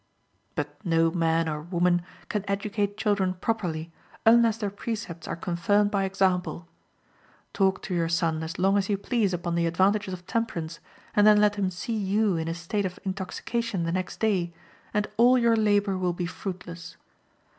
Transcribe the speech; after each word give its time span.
But 0.55 0.83
no 0.83 1.11
man 1.11 1.47
or 1.47 1.61
woman 1.61 2.01
can 2.27 2.43
educate 2.47 2.97
children 2.97 3.35
properly 3.35 3.91
unless 4.25 4.57
their 4.57 4.71
precepts 4.71 5.27
are 5.27 5.35
confirmed 5.35 5.91
by 5.91 6.05
example. 6.05 6.67
Talk 7.53 7.83
to 7.83 7.93
your 7.93 8.09
son 8.09 8.41
as 8.41 8.57
long 8.57 8.79
as 8.79 8.89
you 8.89 8.97
please 8.97 9.31
upon 9.31 9.53
the 9.53 9.67
advantages 9.67 10.15
of 10.15 10.25
temperance, 10.25 10.79
and 11.15 11.27
then 11.27 11.39
let 11.39 11.53
him 11.53 11.69
see 11.69 11.93
you 11.93 12.35
in 12.35 12.47
a 12.47 12.55
state 12.55 12.87
of 12.87 12.97
intoxication 13.03 13.83
the 13.83 13.91
next 13.91 14.19
day, 14.19 14.51
and 14.91 15.05
all 15.17 15.37
your 15.37 15.55
labor 15.55 15.95
will 15.95 16.13
be 16.13 16.25
fruitless. 16.25 16.97